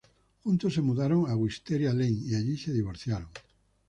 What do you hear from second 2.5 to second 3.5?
se divorciaron.